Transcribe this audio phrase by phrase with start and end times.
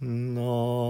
[0.00, 0.85] な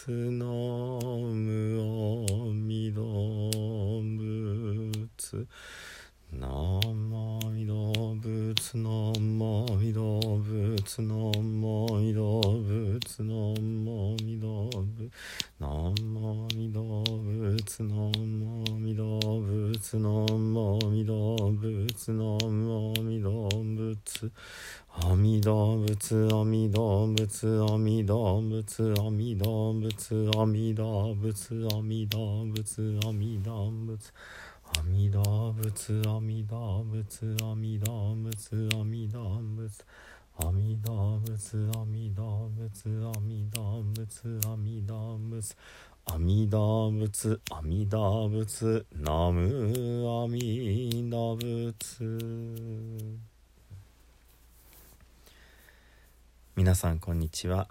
[0.00, 1.00] スの
[1.34, 5.44] 無をみどぶつ
[6.32, 15.10] ナマミドブツナマミドブツナマミドブツナマミドブ
[15.58, 24.30] ナマミドブのナマミドブツナマミドブツナマミドブツ
[25.00, 34.12] 阿弥陀仏阿弥陀仏阿弥陀仏阿弥陀仏阿弥陀仏阿弥陀仏阿弥陀仏
[34.74, 39.84] 阿弥陀仏阿弥陀仏阿弥陀仏阿弥陀仏
[40.40, 45.54] 阿弥陀仏阿弥陀仏阿弥陀仏阿弥陀仏
[46.06, 53.37] 阿弥陀仏阿弥陀仏ナム阿弥陀仏。
[56.58, 57.68] 皆さんこんにちは。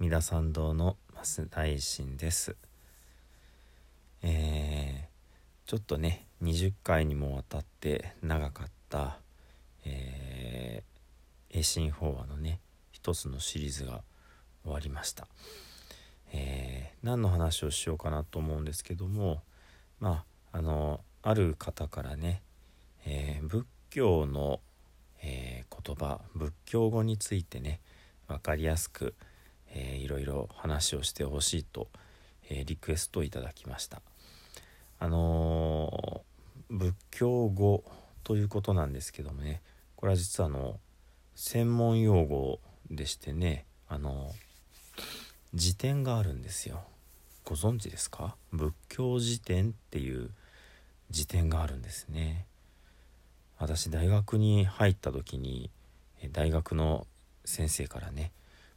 [0.00, 2.56] 三田参道の増大臣です。
[4.24, 9.20] えー、ちょっとね20回にもわたって長かった
[9.84, 12.58] えー、栄心法話のね
[12.90, 14.02] 一つのシリーズが
[14.64, 15.28] 終わりました。
[16.32, 19.44] えー、何の話をしようかなと思うんですけども
[20.00, 22.42] まああのある方からね、
[23.06, 24.58] えー、仏教の、
[25.22, 27.78] え、言葉仏教語についてね
[28.28, 29.14] 分かりやすく、
[29.68, 31.88] えー、いろいろ話をしてほしいと、
[32.48, 34.00] えー、リクエストをいただきました。
[34.98, 37.84] あのー、仏教語
[38.22, 39.60] ということなんですけどもね
[39.96, 40.78] これは実はあの
[41.34, 44.32] 専門用語でしてねあの
[45.52, 46.84] 辞典があるんですよ。
[47.44, 48.36] ご存知ですか？
[48.52, 50.30] 仏教辞典っていう
[51.10, 52.46] 辞典があるんですね。
[53.58, 55.70] 私大学に入った時に
[56.32, 57.06] 大学の
[57.44, 58.32] 先生からね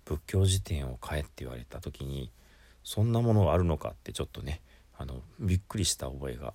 [0.06, 2.32] 仏教辞典を買えって言われた時に
[2.84, 3.90] そんなものがあるのか？
[3.90, 4.62] ってちょっとね
[4.98, 6.54] あのびっくりした覚えが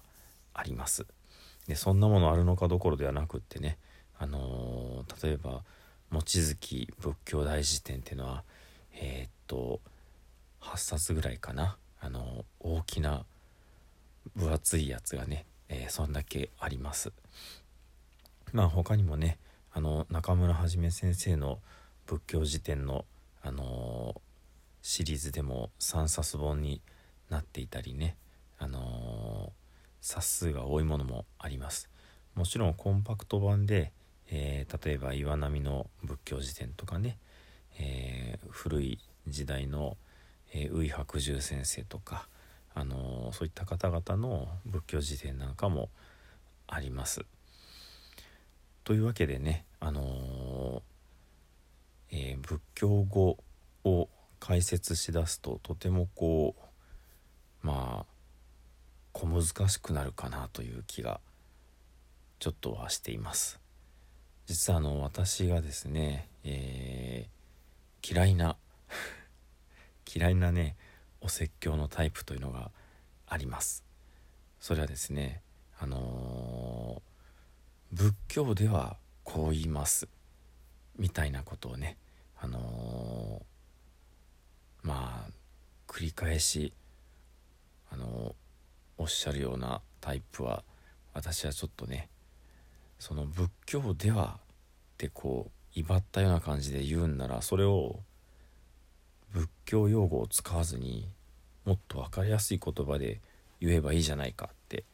[0.55, 1.07] あります。
[1.67, 3.79] でそんなものあるのかどころではなくってね、
[4.19, 5.63] あのー、例えば
[6.11, 8.43] 望月仏教大辞典っていうのは
[8.95, 9.81] えー、っと
[10.61, 13.25] 8冊ぐらいかな、あのー、大きな
[14.35, 17.13] 分厚いやつがね、え、そんだけあります。
[18.53, 19.39] まあ他にもね
[19.73, 21.59] あの中村はじめ先生の
[22.13, 23.07] 仏教辞典の、
[23.41, 24.21] あのー、
[24.83, 26.83] シリーズでも3冊本に
[27.31, 28.17] なっていたりね、
[28.59, 29.51] あのー、
[30.03, 31.89] 冊数が多いものもあります。
[32.35, 33.93] もちろんコンパクト版で、
[34.31, 37.17] えー、例えば岩波の仏教辞典とかね、
[37.79, 39.97] え古い時代の、
[40.53, 42.29] えー、宇井白十先生とか、
[42.75, 45.89] あのそういった方々の仏教辞典なんかも
[46.67, 47.25] あります。
[48.85, 50.83] というわけでね、あの
[52.13, 53.39] えー、仏教語
[53.85, 54.09] を
[54.39, 56.55] 解説しだすととてもこ
[57.63, 58.13] うまあ
[59.13, 61.21] 小難しくなるかなという気が
[62.39, 63.61] ちょっとはしています。
[64.47, 68.57] 実はあの私がですね、えー、嫌いな
[70.13, 70.77] 嫌いなね
[71.21, 72.71] お説教のタイプというのが
[73.27, 73.85] あります。
[74.61, 75.41] それはですね
[75.79, 80.09] あのー、仏教ではこう言います。
[80.99, 81.97] みたいなことをね
[82.41, 85.31] あのー、まあ
[85.87, 86.73] 繰り返し
[87.91, 90.65] あのー、おっしゃるようなタイプは
[91.15, 92.09] 私はちょっとね
[92.99, 94.47] その仏教ではっ
[94.97, 98.01] てこう威張ったような感じで言うんならそれを
[99.33, 101.09] 仏教用語を使わずに
[101.65, 103.21] もっと分かりやすい言葉で
[103.61, 104.85] 言えばいいじゃないかって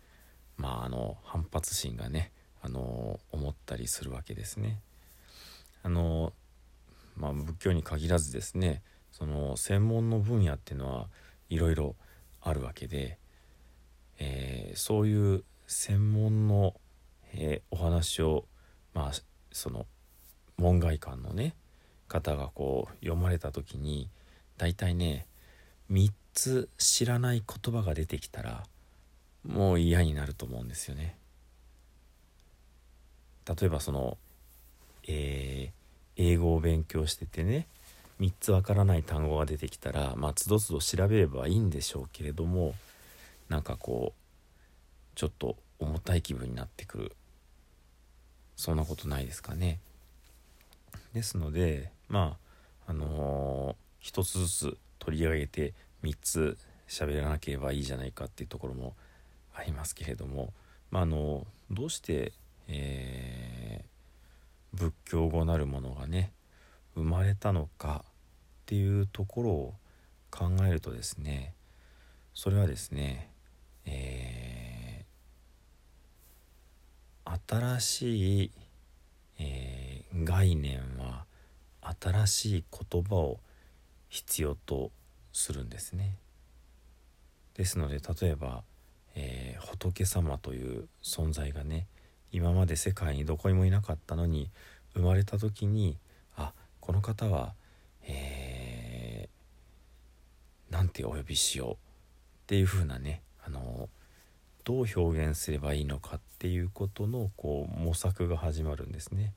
[0.56, 4.80] まああの反発心がねあの思ったりするわけですね。
[5.82, 6.32] あの
[7.16, 11.08] まあ、仏教に限らずですねその専門の分野っていうのは
[11.48, 11.96] いろいろ
[12.40, 13.18] あるわけで、
[14.18, 16.74] えー、そういう専門の、
[17.32, 18.44] えー、お話を
[18.94, 19.12] まあ
[19.50, 19.86] その
[20.56, 21.54] 門外漢のね
[22.06, 24.08] 方がこう読まれた時に
[24.56, 25.26] 大体ね
[25.90, 28.62] 3つ知らない言葉が出てきたら
[29.44, 31.16] もう嫌になると思うんですよね。
[33.48, 34.18] 例えばその、
[35.08, 37.66] えー、英語を勉強しててね
[38.20, 42.74] 3つわからない単語が出てきたらまあつどつど調べればいいんでしょうけれども
[43.48, 47.12] なんかこうちょっと重たい気分になってくる
[48.56, 49.78] そんなことないですかね。
[51.14, 52.36] ですのでま
[52.86, 55.72] ああのー、一つずつ取り上げて
[56.02, 56.58] 3つ
[56.88, 58.94] 喋らなければいいじゃないかっていうところも
[59.54, 60.52] ありますけれども、
[60.90, 62.32] まあ、あのどうして、
[62.66, 63.97] えー
[64.74, 66.32] 仏教語なるものがね
[66.94, 68.10] 生まれたのかっ
[68.66, 69.74] ていうところを
[70.30, 71.54] 考えるとですね
[72.34, 73.30] それはですね、
[73.84, 78.50] えー、新しい、
[79.40, 81.24] えー、概念は
[82.00, 83.40] 新しい言葉を
[84.08, 84.92] 必要と
[85.32, 86.16] するんですね。
[87.54, 88.62] ですので例えば、
[89.16, 91.88] えー、仏様という存在がね
[92.32, 94.50] 今まで世界にどこにもいなかったのに
[94.94, 95.96] 生まれた時に
[96.36, 97.54] あこの方は、
[98.06, 101.76] えー、なんてお呼びしようっ
[102.46, 103.88] ていう風なねあの
[104.64, 109.32] どう表現すればいいのかっていうことのこう模索が始まるんですね。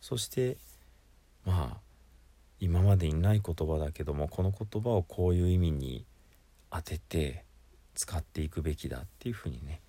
[0.00, 0.56] そして
[1.44, 1.80] まあ
[2.60, 6.04] 今までにない言葉だけどもこの言葉をこういう意味に
[6.70, 7.44] 当てて
[7.98, 9.80] 使っていくべきだっていうふうにね、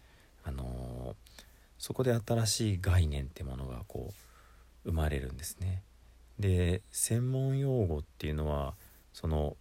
[0.44, 0.66] あの、
[1.80, 4.14] そこで新しい概念ってものがこ
[4.86, 5.82] う生まれるんですね。
[6.38, 8.76] で専門用語っていうのは
[9.14, 9.58] その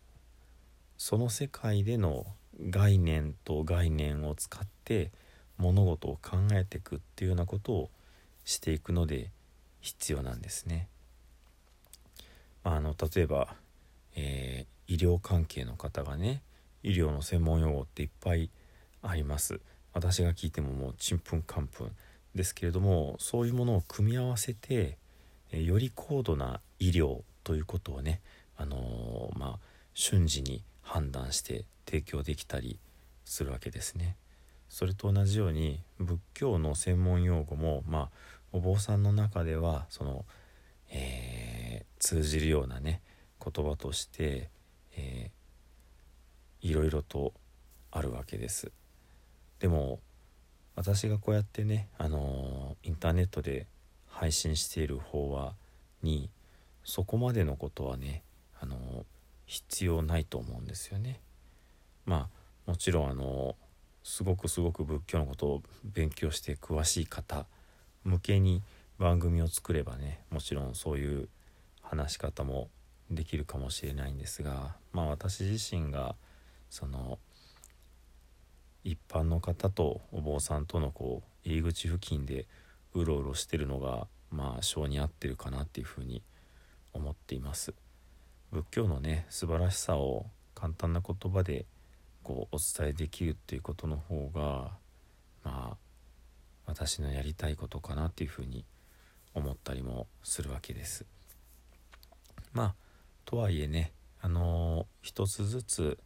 [0.97, 2.27] その世界での
[2.69, 5.13] 概念と概念を使って
[5.57, 7.91] 物事を考えていくっていうようなことを
[8.45, 9.31] していくので
[9.81, 10.89] 必要なんですね。
[12.65, 13.55] あの例えば、
[14.17, 16.43] えー、医療関係の方がね
[16.83, 18.51] 医療の専門用語っていっぱい
[19.03, 19.61] あります
[19.93, 21.93] 私が聞いてももうちんぷんかんぷん
[22.39, 24.97] ですけれどもそういうものを組み合わせて、
[25.51, 28.21] えより高度な医療ということをね、
[28.57, 29.59] あのー、まあ、
[29.93, 32.79] 瞬時に判断して提供できたり
[33.25, 34.17] するわけですね。
[34.69, 38.11] それと同じように仏教の専門用語も、まあ、
[38.53, 40.25] お坊さんの中ではその、
[40.91, 43.03] えー、通じるようなね
[43.43, 44.51] 言葉として、
[44.97, 47.33] えー、いろいろと
[47.91, 48.71] あるわけです。
[49.59, 49.99] でも
[50.79, 53.67] 私がこうやってね、あのー、インターネットで
[54.07, 55.55] 配信している法話
[56.05, 56.31] に
[56.85, 58.23] そこまでのことはね、
[58.61, 58.79] あのー、
[59.45, 61.21] 必要ないと思うんですよね。
[62.07, 62.29] ま
[62.67, 63.57] あもちろんあの
[64.05, 67.47] すごくすごく仏教のことを勉強して詳しい方
[68.05, 68.63] 向けに
[69.01, 71.29] 番組を作ればねもちろんそういう
[71.83, 72.71] 話し方も
[73.11, 76.15] できるかもしれないんですがまあ私自身が
[76.71, 77.19] その
[78.89, 82.47] 一般の方とお坊さんとのこう入り口付近で
[82.95, 86.23] うろうろしてるのがまあ性に合ってるかなっていうふうに
[86.95, 87.75] 思っています
[88.51, 91.67] 仏教のね素晴らしさを簡単な言葉で
[92.23, 94.73] こうお伝えできるっていうことの方が
[95.45, 95.77] まあ
[96.67, 98.65] 私のやりたいことかなっていうふうに
[99.35, 101.07] 思ったりもするわけです。
[102.53, 102.75] まあ
[103.25, 105.99] とはいえねあのー、一つずつ、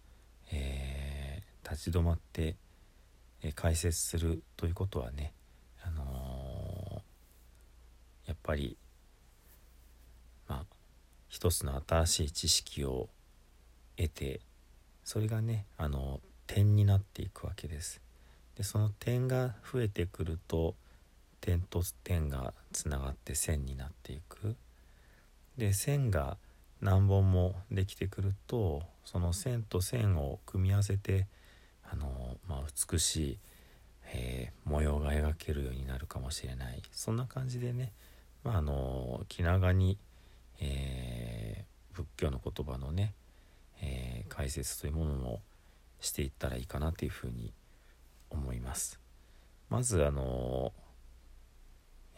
[0.52, 2.56] えー、立ち止まって、
[3.42, 5.32] え、解説するということはね、
[5.84, 7.02] あの
[8.26, 8.76] やっぱり
[10.48, 10.64] まあ
[11.28, 13.08] 一つの新しい知識を
[13.96, 14.40] 得て
[15.04, 18.00] それがねあの点になっていくわけです。
[18.56, 20.74] でその点が増えてくると
[21.40, 24.54] 点と点がつながって線になっていく
[25.56, 26.36] で線が
[26.80, 31.26] 何本もできてくるとその線と線を組み合わせて
[31.92, 33.38] あの、まあ、美しい、
[34.14, 37.92] えー、模様が描けるようになるかもしれないそんな感じでね、
[38.44, 39.98] まあ、あの気長に、
[40.60, 43.12] えー、仏教の言葉のね、
[43.82, 45.40] えー、解説というものも
[46.00, 47.52] していったらいいかなというふうに
[48.30, 48.98] 思います。
[49.68, 50.72] まずあの、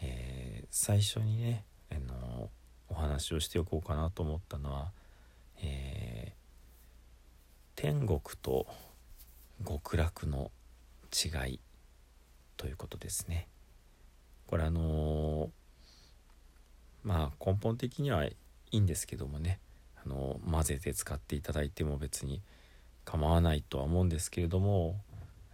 [0.00, 2.50] え、最初にね、あの
[2.88, 4.90] お話をしておこうかなと思ったのは、
[5.62, 8.66] えー、天国と
[9.64, 10.50] 極楽の
[11.12, 11.61] 違い
[12.56, 13.49] ということですね。
[14.47, 15.50] これあの
[17.02, 18.37] まあ根本的にはい
[18.71, 19.61] いんですけどもね、
[20.04, 22.42] あの混ぜて使っていただいても別に
[23.04, 24.97] 構わないとは思うんですけれども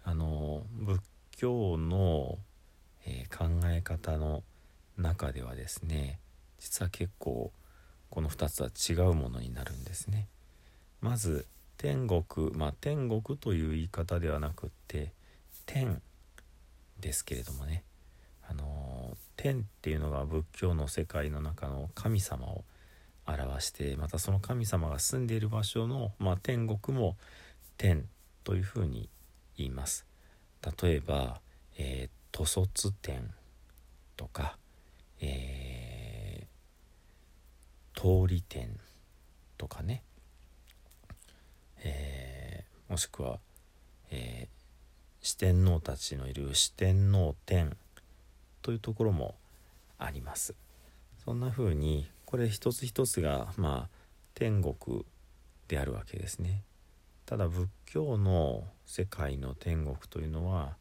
[0.04, 1.00] あの仏
[1.36, 2.38] 教の、
[3.04, 4.42] え、考え方の
[4.96, 6.18] 中ではですね
[6.58, 7.52] 実は結構
[8.10, 10.26] この2つは違うものになるんですね。
[11.00, 11.46] まず
[11.80, 15.14] 天国まあ天国という言い方ではなくって
[15.64, 16.02] 天
[17.00, 17.84] ですけれどもね。
[18.46, 22.64] あの天っていうのが仏教の世界の中の神様を
[23.26, 27.16] 表してまたその神様が住んでいる場所の、まあ、天国も
[27.78, 28.04] 天
[28.44, 29.08] というふうに
[29.56, 30.04] 言います。
[30.82, 31.40] 例えば、
[31.78, 33.32] えー、塗卒天
[34.18, 34.58] とか、
[35.22, 38.78] えー、通り天
[39.56, 40.02] とかね、
[42.90, 43.38] もしくは、
[44.10, 44.48] えー、
[45.22, 47.76] 四天王たちのいる四天王天
[48.62, 49.36] というところも
[49.96, 50.54] あります。
[51.24, 53.96] そんな風にこれ一つ一つがまあ
[54.34, 55.04] 天国
[55.68, 56.64] であるわけですね。
[57.26, 60.74] ただ仏教の世界の天国というのは、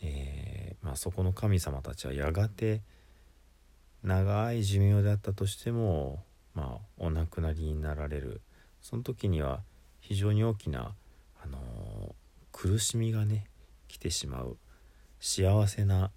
[0.00, 2.82] えー、まあ、そこの神様たちはやがて
[4.04, 6.22] 長い寿命であったとしても、
[6.54, 8.42] まあ、お亡くなりになられる。
[8.80, 9.62] その時には
[10.00, 10.94] 非常に大きな、
[11.44, 12.12] あのー、
[12.52, 13.46] 苦しみがね
[13.88, 14.56] 来てしまう
[15.20, 16.10] 幸せな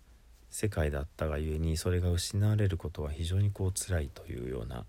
[0.50, 4.86] 世界だったがゆえにそれが失われることは非常にこう辛いというような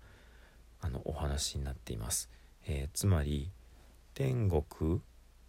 [0.81, 2.29] あのお話になっています。
[2.67, 3.51] えー、つまり
[4.13, 5.01] 天国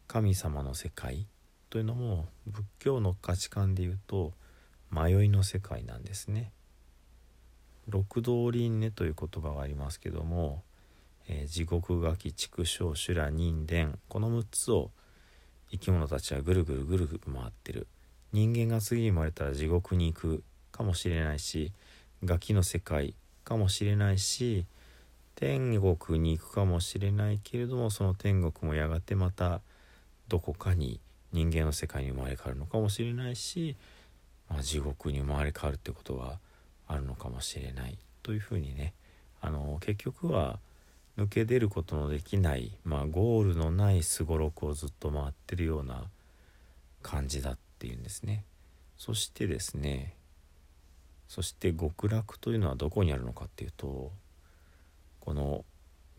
[0.06, 1.26] 神様の世界
[1.70, 4.32] というのも仏教の価値観でいうと
[4.90, 6.52] 迷いの世界なんですね。
[7.88, 10.62] 六道輪廻という言葉がありますけども、
[11.28, 13.98] えー、地獄餓鬼畜生修羅人伝。
[14.08, 14.90] この6つを
[15.70, 17.86] 生き物たちはぐるぐるぐるぐる回ってる。
[18.32, 21.72] 人間が次に生まれたら地獄に行くかもしれないし
[22.24, 24.66] ガキの世界かもしれないし
[25.34, 29.60] 天国に行くかもしれないけれどもその天国もやがてまた
[30.28, 31.00] どこかに
[31.32, 33.76] 人間の世界に生まれ変わるのかもしれないし、
[34.50, 36.38] まあ、地獄に生まれ変わるってことが
[36.86, 37.98] あるのかもしれない。
[38.22, 38.92] というふうにね
[39.40, 40.58] あの結局は
[41.18, 46.04] 抜け出ることのできない、まあ、ゴールのないすごろくをずっと回ってるような
[47.02, 48.44] 感じだっていうんですね。
[48.96, 50.14] そしてですね
[51.26, 54.12] そして極楽というのはどこにあるのかっていうと
[55.20, 55.64] この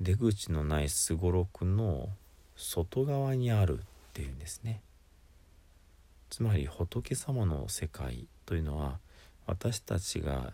[0.01, 2.09] 出口のないすごろくの
[2.55, 4.81] 外側にあるっていうんですね。
[6.29, 8.99] つまり仏様の世界というのは
[9.47, 10.53] 私たちが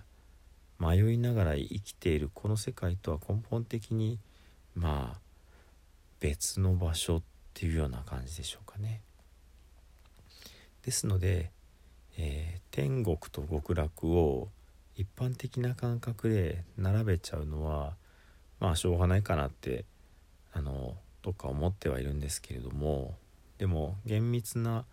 [0.79, 4.19] 迷いながら生きているこの世界とは根本的に
[4.75, 5.19] まあ
[6.19, 7.21] 別の場所っ
[7.53, 9.01] ていうような感じでしょうかね。
[10.83, 11.51] ですので、
[12.17, 14.49] えー、天国と極楽を
[14.95, 17.95] 一般的な感覚で並べちゃうのは
[18.59, 19.85] まあしょうがないかなって
[20.53, 23.17] あのどっか思ってはいるんですけれども
[23.57, 24.85] でも厳密な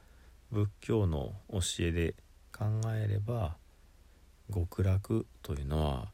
[0.50, 2.14] 仏教の教えで
[2.52, 3.56] 考えれば
[4.52, 6.10] 極楽というのは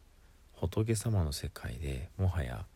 [0.52, 2.66] 仏様の世界でもはや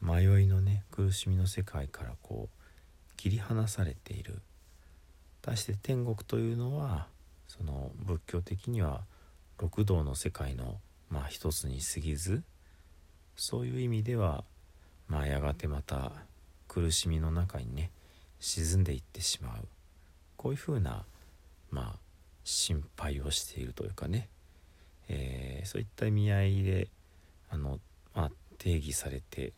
[0.00, 4.40] 迷いのね苦しみの世界からこう切り離されている。
[5.42, 7.06] 対して天国というのは
[7.48, 9.02] その仏教的には
[9.58, 12.42] 六道の世界のまあ一つに過ぎず
[13.36, 14.44] そういう意味では
[15.08, 16.12] まあやがてまた
[16.68, 17.90] 苦しみの中にね
[18.38, 19.66] 沈んでいってしまう。
[20.36, 21.04] こういうふうな
[21.70, 21.98] まあ
[22.44, 24.28] 心配をしているというかね、
[25.08, 26.88] えー、そういった意味合いで
[27.50, 27.78] あの、
[28.14, 29.52] まあ、定義されて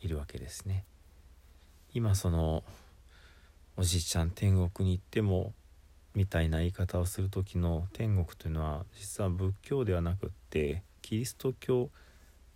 [0.00, 0.84] いるわけですね。
[1.94, 2.64] 今その
[3.76, 5.52] おじいちゃん天国に行っても
[6.14, 11.90] みたいな言い方をする時の天国というのは実は仏教ではなくってキリスト教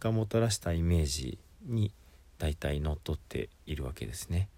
[0.01, 1.93] がもたらしたイメージに
[2.39, 4.49] 大体のっとっているわけですね。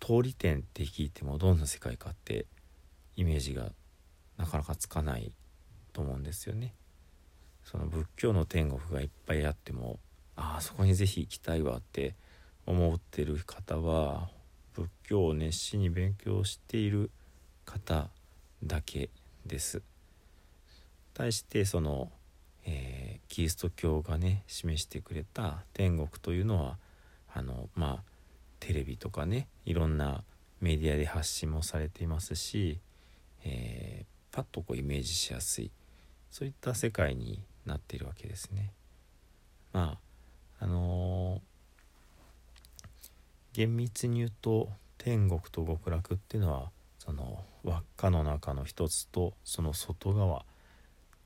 [0.00, 2.46] 通り店って聞いてもどんな世界かって
[3.16, 3.70] イメージが
[4.36, 5.32] なかなかつかない
[5.92, 6.74] と思うんですよね。
[7.62, 10.00] その仏教の天国がいっぱいあっても
[10.40, 12.14] あそこに是非行きたいわって
[12.66, 14.30] 思ってる方は
[14.72, 17.10] 仏教を熱心に勉強している
[17.66, 18.08] 方
[18.64, 19.10] だけ
[19.44, 19.82] です。
[21.12, 22.10] 対してその、
[22.64, 26.78] えー、キリスト教がね示してくれた天国というのは
[27.34, 28.02] あのまあ
[28.60, 30.22] テレビとかねいろんな
[30.60, 32.80] メディアで発信もされていますし、
[33.44, 35.70] えー、パッとこうイメージしやすい
[36.30, 38.72] そういった世界になっているわけですね。
[39.72, 40.09] まあ
[40.60, 41.50] あのー
[43.52, 50.42] 厳密に言うと天国と極楽っていうのはその輪っかの中の一つとその外側っ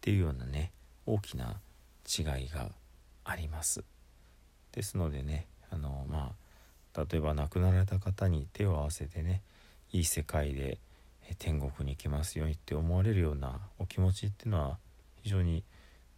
[0.01, 0.73] ていうようなね
[1.07, 1.61] 大きな
[2.07, 2.71] 違いが
[3.25, 3.85] あります。
[4.73, 6.33] ですのでねあのま
[6.95, 9.43] あ例えば亡くなられた方に手を合わせてね
[9.93, 10.79] いい世界で
[11.39, 14.79] 天国に行けますようにって思われるようなお気持ちっていうのは
[15.23, 15.63] 非常に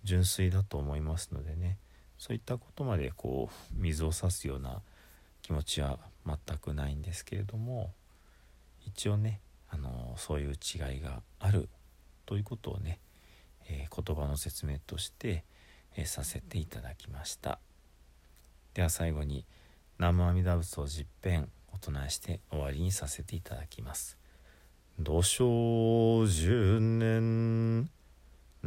[0.04, 1.78] 純粋だと思いますのでね
[2.18, 4.80] そういったことまでこう水を差すような
[5.42, 7.92] 気持ちは全くないんですけれども
[8.84, 11.68] 一応ねあのそういう違いがある
[12.24, 12.98] ということをね、
[13.68, 15.44] えー、言葉の説明として、
[15.96, 17.58] えー、させていただきました。
[18.74, 19.46] では最後に
[19.98, 24.18] 南無阿弥陀仏を十遍お唱えして終わりにさせていただきます。
[24.98, 27.90] 土生十年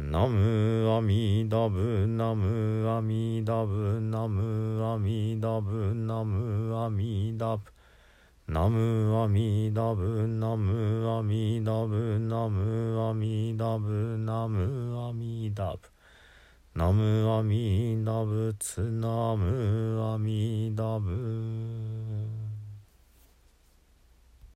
[0.02, 7.62] ナムアミダブナムアミダブナムアミダブナムアミダブ
[8.48, 15.78] ナムアミダブナムアミダブナムアミダブナムアミダブ
[16.74, 21.89] ナムアミダブツナムアミダブ